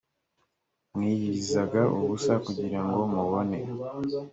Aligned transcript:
mwiyirizaga 0.95 1.81
ubusa 1.99 2.33
kugira 2.45 2.79
ngo 2.85 2.99
mubone 3.13 3.59